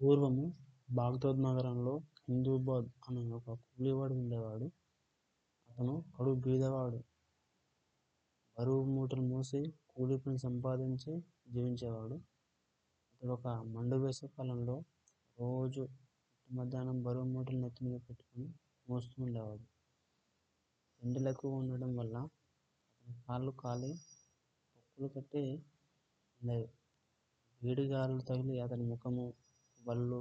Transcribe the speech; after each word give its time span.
పూర్వము 0.00 0.54
బాగ్దాద్ 0.90 1.42
నగరంలో 1.42 2.00
హిందూబాద్ 2.28 2.88
అనే 3.08 3.30
ఒక 3.30 3.50
కూలివాడు 3.50 4.14
ఉండేవాడు. 4.14 4.66
అతను 5.70 6.04
కడు 6.18 6.32
బీదవాడు. 6.34 6.98
బరువు 8.56 8.84
మూటలు 8.84 9.20
మోసి 9.20 9.74
కూలి 9.90 10.18
పని 10.18 10.38
సంపాదించి 10.38 11.12
జీవించేవాడు. 11.48 12.16
అతడు 13.12 13.32
ఒక 13.32 13.48
మండు 13.48 13.96
వేసే 13.96 14.28
కాలంలో 14.28 14.76
రోజు 15.38 15.88
మధ్యాహ్నం 16.48 17.02
బరువు 17.02 17.24
మూటలు 17.24 17.56
నెత్తి 17.56 17.84
మీద 17.84 18.00
పెట్టుకొని 18.08 18.54
మోస్తూ 18.88 19.22
ఉండేవాడు. 19.22 19.64
ఎండలు 21.02 21.28
ఎక్కువ 21.28 21.54
ఉండడం 21.54 21.96
వల్ల 21.96 22.16
అతని 22.16 23.22
కాళ్ళు 23.28 23.50
కాలి 23.50 23.92
పొక్కులు 24.76 25.08
కట్టి 25.08 25.44
ఉండేవి. 26.40 26.68
వేడిగాలు 27.62 28.20
తగిలి 28.20 28.60
అతని 28.60 28.82
ముఖము 28.82 29.34
వళ్ళు 29.86 30.20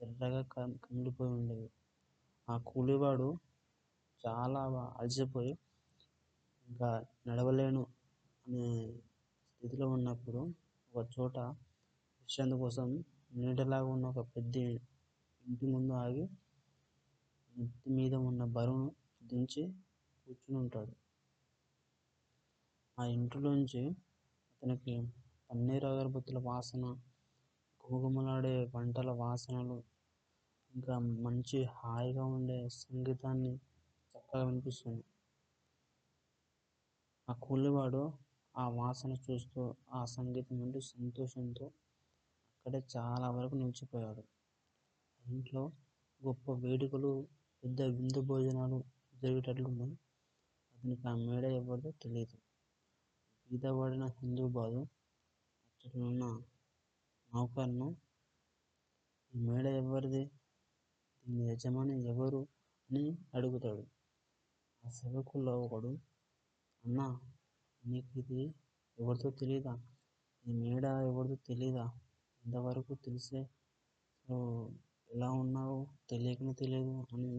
ఎర్రగా 0.00 0.42
కందిపోయి 0.84 1.30
ఉండేవి. 1.30 1.68
ఆ 2.48 2.58
కూలివాడు 2.58 3.28
చాలా 4.24 4.60
అలసిపోయి 4.98 5.52
ఇంకా 6.68 6.90
నడవలేను 7.26 7.82
అనే 8.46 8.66
స్థితిలో 9.52 9.88
ఉన్నప్పుడు 9.88 10.40
ఒక 10.94 11.04
చోట 11.20 11.36
విశ్రాంతి 12.20 12.56
కోసం 12.56 12.88
నీడలాగా 13.32 13.84
ఉన్న 13.84 14.06
ఒక 14.06 14.22
పెద్ద 14.36 14.56
ఇంటి 15.44 15.66
ముందు 15.66 15.92
ఆగి 15.94 16.24
నెత్తి 17.54 17.90
మీద 17.90 18.14
ఉన్న 18.14 18.44
బరువును 18.44 18.90
దించి 19.22 19.62
కూర్చుని 20.26 20.56
ఉంటాడు. 20.58 20.92
ఆ 22.98 23.04
ఇంటిలోంచి 23.06 23.82
అతనికి 24.48 24.94
పన్నీర్ 25.50 25.84
అగరబత్తుల 25.84 26.38
వాసన 26.38 26.84
గుమగుమలాడే 27.92 28.54
వంటల 28.74 29.10
వాసనలు 29.16 29.78
ఇంకా 30.72 30.94
మంచి 31.20 31.58
హాయిగా 31.74 32.24
ఉండే 32.32 32.58
సంగీతాన్ని 32.76 33.54
చక్కగా 34.14 34.44
వినిపిస్తుంది. 34.44 35.04
ఆ 37.28 37.32
కూలివాడు 37.40 38.02
ఆ 38.54 38.64
వాసన 38.70 39.12
చూస్తూ 39.24 39.62
ఆ 39.92 40.02
సంగీతం 40.14 40.54
వింటూ 40.60 40.80
సంతోషంతో 40.86 41.66
అక్కడే 42.52 42.80
చాలా 42.94 43.28
వరకు 43.30 43.54
నిలిచిపోయాడు. 43.54 44.22
ఇంట్లో 45.22 45.62
గొప్ప 46.20 46.52
వేడుకలు 46.58 47.12
పెద్ద 47.62 47.82
విందు 47.92 48.20
భోజనాలు 48.26 48.78
జరిగేటట్లున్నాయి 49.14 49.94
అతనికి 50.76 51.08
ఆ 51.08 51.14
మేడ 51.18 51.44
ఎవరిదో 51.56 51.90
తెలియదు. 52.02 52.36
బీదవాడైన 53.48 54.06
హిందూ 54.16 54.46
బాధ 54.48 54.74
అచ్చటనున్న 55.70 56.24
నౌకర్ను 57.32 57.86
ఈ 59.32 59.38
మేడ 59.44 59.66
ఎవరిది? 59.82 60.22
దీని 61.24 61.44
యజమాని 61.50 61.94
ఎవరు 62.12 62.40
అని 62.90 63.04
అడుగుతాడు. 63.34 63.84
ఆ 64.84 64.88
సేవకుల్లో 64.98 65.54
ఒకడు 65.64 65.92
అన్నా 66.84 67.06
నీకు 67.82 68.12
ఇది 68.22 68.42
ఎవరిదో 68.98 69.30
తెలియదా 69.40 69.74
ఈ 70.44 70.52
మేడ 70.60 70.84
ఎవరిదో 71.10 71.36
తెలీదా? 71.48 71.86
ఇంతవరకు 72.44 72.94
తెలిసే 73.06 73.40
ఎలా 75.10 75.30
ఉన్నావో 75.42 75.78
తెలియకనే 76.10 76.52
తెలియదు 76.52 76.94
అని 77.14 77.32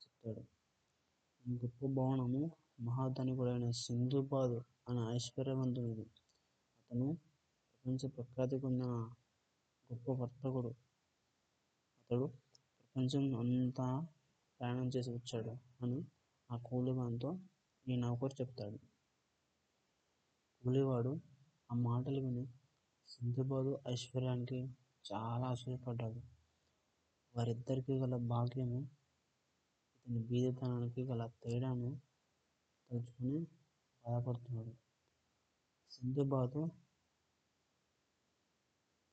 చెప్తాడు. 0.00 0.42
ఈ 1.44 1.52
గొప్ప 1.62 1.80
భవనము 1.98 2.42
మహాధనికుడైన 2.80 3.66
సింధుబాదు 3.84 4.58
అనే 4.88 5.02
ఐశ్వర్యవంతుడిది 5.16 6.06
అతను 6.80 7.08
ప్రపంచ 7.84 8.08
ప్రఖ్యాతి 8.16 8.56
పొందిన 8.56 8.92
గొప్ప 9.90 10.10
వర్తకుడు. 10.10 10.70
అతడు 12.00 12.26
ప్రపంచం 12.26 13.36
అంతా 13.38 13.86
ప్రయాణం 14.60 14.88
చేసి 14.88 15.10
వచ్చాడు 15.10 15.52
అని 15.82 15.98
ఆ 16.50 16.56
కూలివానితో 16.58 17.30
ఈ 17.86 17.96
నౌకరు 17.96 18.34
చెప్తాడు. 18.40 18.78
కూలివాడు 20.62 21.20
ఆ 21.70 21.74
మాటలు 21.74 22.20
విని 22.20 22.44
సింధుబాదు 23.08 23.80
ఐశ్వర్యానికి 23.88 24.60
చాలా 25.12 25.46
ఆశ్చర్యపడ్డాడు. 25.46 26.20
వారిద్దరికీ 27.34 27.98
గల 27.98 28.16
భాగ్యము 28.16 28.80
ఇతని 29.94 30.18
బీదతనానికి 30.18 31.04
గల 31.04 31.30
తేడాను 31.44 31.90
తలుచుకుని 32.90 33.46
బాధపడుతున్నాడు. 34.04 34.72
సింధుబాదు 35.90 36.62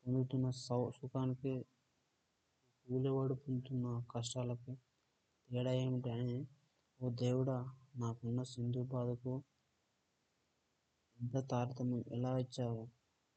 పొందుతున్న 0.07 0.49
సౌ 0.57 0.77
సుఖానికి 0.91 1.53
కూలివాడు 2.87 3.33
పొందుతున్న 3.33 3.87
కష్టాలకి 4.11 4.73
తేడా 5.49 5.71
ఏమిటి 5.71 6.09
అని 6.09 6.37
ఓ 6.99 7.09
దేవుడా 7.09 7.57
నాకున్న 7.95 8.43
సింధు 8.43 8.81
బాధకు 8.83 9.33
ఇంత 11.19 11.37
తారతమ్యం? 11.51 12.03
ఎలా 12.11 12.37
ఇచ్చావు 12.37 12.81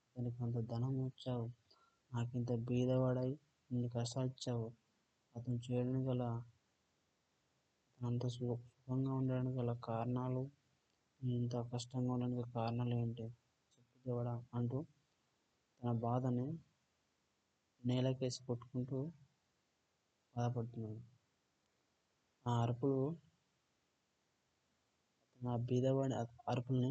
అతనికి 0.06 0.42
అంత 0.42 0.58
ధనం 0.70 1.06
ఇచ్చావు 1.06 1.46
నాకింత 2.12 2.52
బీదవాడై 2.68 3.30
ఇన్ని 3.70 3.88
కష్టాలు 3.88 4.26
ఇచ్చావు? 4.26 4.68
అతను 5.34 5.58
చేయడానికి 5.66 6.06
గల 6.08 6.22
అంత 8.00 8.26
సుఖంగా 8.28 9.12
ఉండడానికి 9.12 9.56
గల 9.56 9.72
కారణాలు 9.84 10.44
ఇంత 11.20 11.56
కష్టంగా 11.72 12.12
ఉండడానికి 12.12 12.50
కారణాలు 12.52 12.94
ఏంటి? 12.94 13.26
చెప్పు 13.74 13.98
దేవుడా 14.04 14.44
అంటూ 14.54 14.78
తన 15.82 15.92
బాధని 15.98 16.46
నేలకేసి 17.82 18.40
కొట్టుకుంటూ 18.46 18.98
బాధపడుతున్నాడు 20.34 21.00
ఆ 22.46 22.54
అరుపులు 22.62 23.00
నా 25.40 25.52
బీదవాడి 25.56 26.14
అరుపుల్ని 26.48 26.90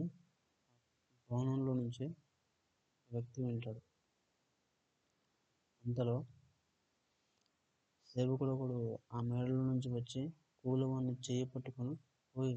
భవనంలో 1.29 1.73
నుంచి 1.73 2.05
వ్యక్తి 3.11 3.39
వింటాడు. 3.43 3.81
అంతలో 5.83 6.15
సేవకుడు 8.09 8.51
ఒకడు 8.51 8.77
ఆ 9.13 9.19
మేడలో 9.21 9.63
నుంచి 9.63 9.89
వచ్చి 9.89 10.21
కూలివాడిని 10.63 11.13
చేయి 11.27 11.45
పట్టుకొని 11.45 11.93
పోయి 12.35 12.55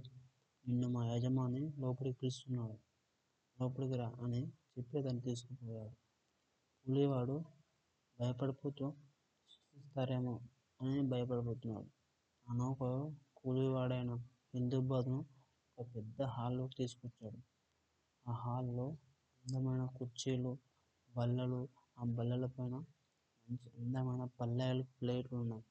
నిన్ను 0.65 0.89
మా 0.89 1.03
యజమాని 1.07 1.63
లోపలికి 1.81 2.19
పిలుస్తున్నాడు. 2.19 2.77
లోపలికి 3.59 3.97
రా 3.97 4.09
అని 4.25 4.43
చెప్పి 4.73 5.03
దాన్ని 5.03 5.23
తీసుకుపోయాడు. 5.23 5.95
కూలివాడు 6.87 7.45
భయపడిపోతూ 8.19 8.93
సృష్టిస్తారేమో 9.49 10.41
అని 10.81 11.03
భయపడిపోతున్నాడు. 11.03 11.91
ఆ 12.47 12.55
నౌక 12.55 12.79
కూలివాడైన 13.37 14.15
హిందూబాద్ను 14.55 15.27
ఒక 15.79 15.87
పెద్ద 15.97 16.23
హాల్లోకి 16.23 16.75
తీసుకొచ్చాడు. 16.77 17.39
ఆ 18.29 18.33
హాల్లో 18.33 18.87
అందమైన 19.45 19.87
కుర్చీలు 19.87 20.59
బల్లలు 21.17 21.69
ఆ 21.99 22.05
బల్లల 22.05 22.47
పైన 22.47 22.75
మంచి 23.47 23.71
అందమైన 23.79 24.25
పళ్ళాలు 24.41 24.83
ప్లేట్లు 24.83 25.39
ఉన్నాయి. 25.39 25.65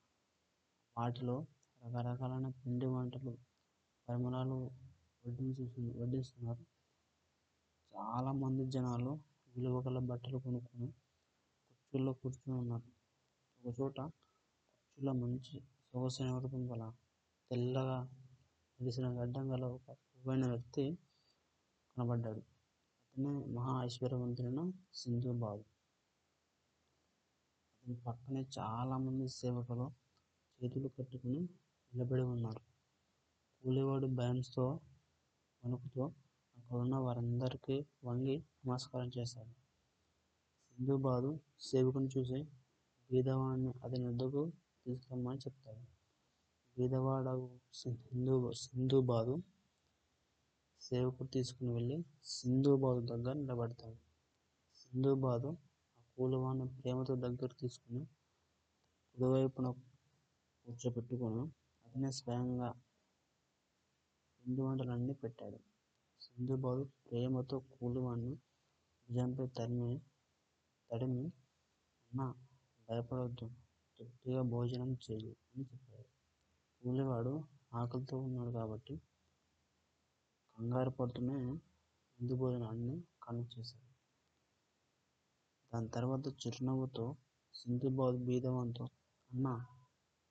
వాటిలో 0.98 1.46
రకరకాలైన 1.82 2.50
పిండి 2.50 2.86
వంటలు 2.86 3.38
పరిమళాలు 4.08 4.72
వడ్డించి 5.26 5.92
వడ్డిస్తున్నారు. 6.02 6.66
చాలామంది 7.94 8.66
జనాలు 8.66 9.20
విలువ 9.56 9.82
గల 9.82 10.00
బట్టలు 10.00 10.38
కొనుక్కొని 10.38 10.90
కుర్చీల్లో 11.94 12.14
కూర్చొని 12.14 12.58
ఉన్నారు. 12.58 12.86
ఒక 13.64 13.82
చోట 13.82 13.98
కుర్చీలో 14.02 15.14
మంచి 15.14 15.56
సొగసైన 15.94 16.38
రూపం 16.38 16.72
గల 16.72 16.84
తెల్లగా 17.52 17.98
మెరిసిన 18.80 19.08
గడ్డం 19.10 19.52
గల 19.52 19.64
ఒక 19.66 19.88
పువ్వైన 19.92 20.46
వ్యక్తి 20.48 20.98
కనబడ్డాడు. 21.98 22.42
అతనే 23.06 23.32
మహా 23.54 23.84
ఐశ్వర్యవంతుడైన 23.84 24.62
సింధుబాదు 24.94 25.64
అతని 27.74 27.96
పక్కనే 27.96 28.46
చాలామంది 28.60 29.28
సేవకులు 29.30 29.88
చేతులు 30.60 30.88
కట్టుకుని 30.88 31.42
నిలబడి 31.92 32.22
ఉన్నారు. 32.22 32.64
కూలివాడు 33.64 34.08
భయంతో 34.08 34.68
వణుకుతో 35.64 36.06
అక్కడున్న 36.58 36.96
వారందరికీ 36.96 37.86
వంగి 38.04 38.38
నమస్కారం 38.66 39.12
చేశాడు. 39.18 39.61
సింధుబాదు 40.82 41.32
సేవకుని 41.60 42.08
చూసి 42.08 42.38
బీదవాడిని 43.10 43.72
అతని 43.84 44.06
వద్దకు 44.08 44.42
తీసుకురమ్మని 44.86 45.40
చెప్తాడు. 45.40 45.84
బీదవాడగు 46.78 47.48
సింధు 47.74 48.38
సింధుబాదు 48.54 49.36
సేవకుడు 50.82 51.30
తీసుకుని 51.30 51.72
వెళ్ళి 51.74 51.98
సింధుబాదు 52.28 53.02
దగ్గర 53.06 53.34
నిలబడతాడు. 53.34 54.00
సింధుబాదు 54.76 55.50
ఆ 56.00 56.04
కూలివాడిని 56.18 56.68
ప్రేమతో 56.80 57.16
దగ్గర 57.16 57.52
తీసుకుని 57.62 58.04
కుడివైపున 59.16 59.70
కూర్చోబెట్టుకొని 60.68 61.44
అతనే 61.86 62.12
స్వయంగా 62.12 62.70
పిండి 64.44 64.62
వంటలన్నీ 64.62 65.14
పెట్టాడు. 65.14 65.60
సింధుబాదు 66.22 66.86
ప్రేమతో 67.10 67.60
కూలివాడిని 67.76 68.34
భుజంపై 69.10 69.48
తరిమి 69.60 69.94
తడిమి 70.92 71.26
అన్నా 71.26 72.36
భయపడొద్దు. 72.90 73.50
తృప్తిగా 74.00 74.42
భోజనం 74.42 74.94
చెయ్యి 74.94 75.38
అని 75.56 75.66
చెప్పాడు. 75.66 76.08
కూలివాడు 76.84 77.44
ఆకలితో 77.74 78.20
ఉన్నాడు 78.20 78.52
కాబట్టి 78.52 79.02
కంగారు 80.58 80.90
పడుతూనే 80.90 81.34
విందు 81.36 82.36
భోజనాన్ని 82.36 83.04
కానిచ్చేశాడు. 83.24 83.92
దాని 85.74 85.88
తర్వాత 85.88 86.28
చిరునవ్వుతో 86.28 87.16
సింధు 87.54 88.12
బీదవంతో 88.12 88.84
అన్నా 89.32 89.68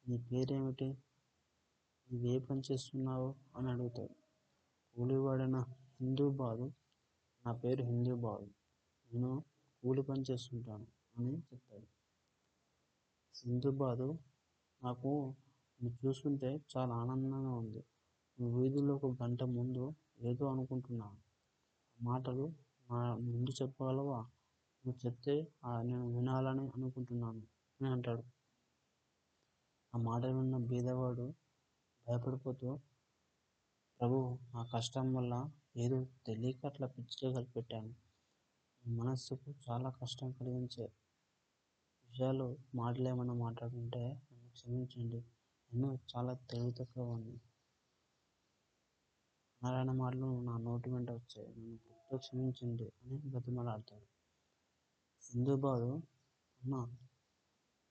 నీ 0.08 0.18
పేరేమిటి? 0.18 0.98
నీవే 2.10 2.38
పని 2.38 2.62
చేస్తున్నావు? 2.72 3.34
అని 3.56 3.70
అడుగుతాడు. 3.70 4.14
కూలివాడైన 4.94 5.56
హిందూబాదు 6.00 6.72
నా 7.46 7.52
పేరు 7.52 7.82
హిందూబాదు 7.82 8.50
నేను 9.12 9.44
కూలి 9.82 10.02
పని 10.02 10.22
చేస్తుంటాను 10.30 10.86
అని 11.16 11.32
చెప్తాడు. 11.48 11.86
సింధుబాదు 13.34 14.08
నాకు 14.82 15.10
నువ్వు 15.80 15.96
చూస్తుంటే 16.02 16.50
చాలా 16.72 16.94
ఆనందంగా 16.94 17.52
ఉంది. 17.52 17.82
నువ్వు 18.38 18.54
వీధిలో 18.60 18.94
ఒక 18.94 19.10
గంట 19.22 19.42
ముందు 19.56 19.84
ఏదో 20.20 20.44
అనుకుంటున్నాను. 20.46 21.18
మాటలు 21.98 22.44
నా 22.88 23.00
ముందు 23.26 23.52
చెప్పగలవా? 23.60 24.20
నువ్వు 24.84 24.98
చెప్తే 25.06 25.34
నేను 25.82 26.06
వినాలని 26.16 26.64
అనుకుంటున్నాను 26.76 27.42
అని 27.80 27.88
అంటాడు. 27.88 28.24
ఆ 29.92 29.98
మాట 29.98 30.22
విన్న 30.26 30.56
బీదవాడు 30.70 31.26
భయపడిపోతూ 32.06 32.68
ప్రభు 34.00 34.18
నా 34.54 34.62
కష్టం 34.64 35.08
వల్ల 35.14 35.34
ఏదో 35.76 35.98
తెలియక 36.26 36.60
అట్లా 36.66 36.86
పిచ్చి 36.86 37.26
కలిపెట్టాను 37.34 37.92
మనస్సుకు 38.86 39.54
చాలా 39.70 39.90
కష్టం 39.90 40.32
కలిగించే 40.32 40.92
విషయాలు 42.08 42.56
మాటలు 42.74 43.08
ఏమైనా 43.08 43.34
నన్ను 43.34 44.50
క్షమించండి. 44.50 45.24
నేను 45.72 45.98
చాలా 46.16 46.32
తెలివి 46.32 46.72
తక్కువవాడిని 46.72 47.40
నారాయణ 49.62 49.90
మాటలు 49.90 50.40
నా 50.40 50.56
నోటి 50.56 50.90
వెంట 50.90 51.10
వచ్చాయి. 51.10 51.48
నన్ను 51.48 51.76
పుట్ట 51.76 52.14
క్షమించండి 52.14 52.92
అని 53.02 53.18
బతిమలాడతాడు 53.18 54.06
సింధుబాదు 55.22 55.90
అన్నా 56.62 56.80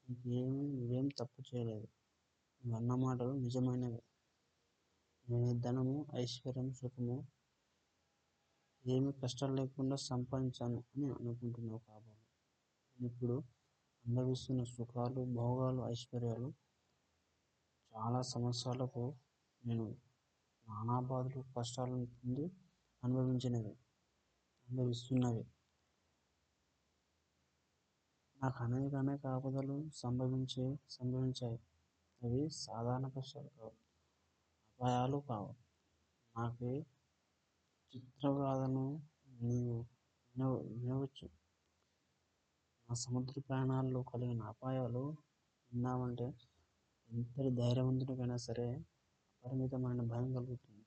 నీకేమి 0.09 0.67
నువ్వేం 0.67 1.07
తప్పు 1.07 1.41
చేయలేదు. 1.41 1.87
నువ్వు 2.61 2.75
అన్న 2.75 2.95
మాటలు 2.95 3.33
నిజమైనవి. 3.33 4.01
నేను 5.29 5.59
ధనము 5.59 6.05
ఐశ్వర్యం 6.15 6.73
సుఖము 6.73 7.27
ఏమి 8.89 9.11
కష్టాలు 9.13 9.53
లేకుండా 9.53 9.95
సంపాదించాను 10.03 10.79
అని 10.93 11.07
అనుకుంటున్నావు 11.11 11.81
కాబట్టి 11.87 12.25
ఇప్పుడు 12.97 13.35
అనుభవిస్తున్న 14.05 14.63
సుఖాలు 14.63 15.21
భోగాలు 15.33 15.81
ఐశ్వర్యాలు 15.91 16.49
చాలా 17.93 18.21
సంవత్సరాలకు 18.21 19.03
నేను 19.63 19.85
నానా 20.67 20.97
బాధలు 21.01 21.41
కష్టాలను 21.55 22.07
పొంది 22.15 22.45
అనుభవించినవి 23.03 23.73
అనుభవిస్తున్నవి. 24.67 25.43
నాకు 28.39 28.59
అనేక 28.63 28.93
అనేక 28.95 29.23
ఆపదలు 29.27 29.77
సంభవించే 29.93 30.65
సంభవించాయి. 30.89 31.59
అవి 32.21 32.41
సాధారణ 32.57 33.07
కష్టాలు 33.07 33.49
కావు 33.57 33.73
అపాయాలు 34.69 35.17
కావు. 35.29 35.51
నాకు 36.35 36.69
చిత్రగాథను 37.95 39.01
నీవు 39.41 39.77
విన 40.35 40.45
వినవచ్చు. 40.45 41.29
నా 42.89 42.95
సముద్ర 42.95 43.41
ప్రయాణాల్లో 43.41 44.03
కలిగిన 44.03 44.43
అపాయాలు 44.43 45.15
విన్నామంటే 45.71 46.33
ఎంతటి 47.09 47.49
ధైర్యవంతుడికైనా 47.49 48.37
సరే 48.37 48.67
అపరిమితమైన 49.33 50.01
భయం 50.01 50.33
కలుగుతుంది. 50.33 50.85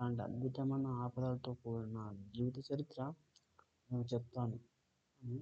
అలాంటి 0.00 0.22
అద్భుతమైన 0.22 0.86
ఆపదలతో 0.86 1.54
కూడిన 1.54 2.16
జీవిత 2.36 2.72
చరిత్ర 2.72 3.14
నేను 3.90 4.04
చెప్తాను. 4.14 4.58
అని 5.22 5.38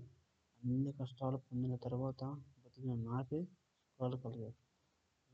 అన్ని 0.64 0.92
కష్టాలు 0.92 1.36
పొందిన 1.36 1.76
తర్వాత 1.76 2.24
బతికిన 2.64 2.94
నాకే 2.94 3.44
సుఖాలు 3.44 4.16
కలిగాయి. 4.16 4.54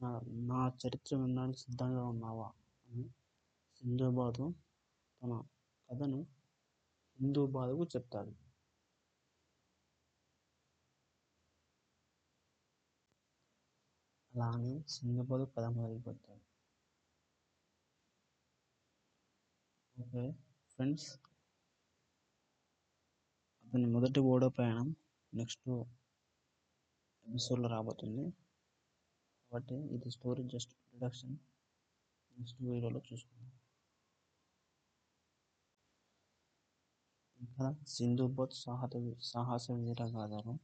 నా 0.03 0.21
నా 0.29 0.73
చరిత్ర 0.87 1.17
వినడానికి 1.17 1.59
సిద్ధంగా 1.59 2.05
ఉన్నావా? 2.05 2.53
అని 2.89 3.09
సింధుబాదు 3.75 4.66
తన 5.27 5.37
కథను 5.89 6.19
హిందూబాదుకు 7.19 7.85
చెప్తాడు. 7.93 8.33
అలా 14.33 14.47
అని 14.57 14.73
సింధుబాదు 14.95 15.45
కథ 15.55 15.65
మొదలుపెడతాడు. 15.79 16.45
ఓకే 19.97 20.25
ఫ్రెండ్స్ 20.75 21.09
అతని 23.67 23.89
మొదటి 23.97 24.23
ఓడో 24.33 24.49
ప్రయాణం 24.59 24.89
నెక్స్ట్ 25.33 25.69
ఎపిసోడ్లో 27.27 27.71
రాబోతుంది. 27.77 28.27
కాబట్టి 29.53 29.79
ఇది 29.97 30.11
స్టోరీ 30.19 30.45
జస్ట్ 30.57 30.75
ఇంట్రడక్షన్. 30.79 31.37
నెక్స్ట్ 32.37 32.61
వీడియోలో 32.71 33.03
చూసుకుందాం. 33.11 33.53
ఇంకా 37.57 37.69
సింధుబోత్ 37.89 38.55
సాహస 38.55 38.97
సాహస 39.29 39.67
వీర 39.79 40.03
గాథలు 40.15 40.55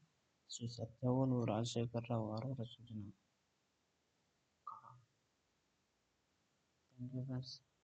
శ్రీ 0.50 0.66
సత్యవోలు 0.68 1.38
రాజశేఖరరావు 1.44 2.26
గారు 2.32 2.50
రచించిన. 2.60 3.00
Thank 6.94 7.14
you 7.16 7.22
friends. 7.24 7.54